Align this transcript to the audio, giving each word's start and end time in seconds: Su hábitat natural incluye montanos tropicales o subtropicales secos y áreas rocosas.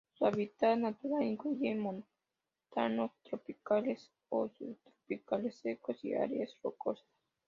Su 0.15 0.25
hábitat 0.25 0.79
natural 0.79 1.21
incluye 1.21 1.75
montanos 1.75 3.11
tropicales 3.23 4.09
o 4.29 4.49
subtropicales 4.49 5.57
secos 5.59 6.03
y 6.03 6.15
áreas 6.15 6.57
rocosas. 6.63 7.05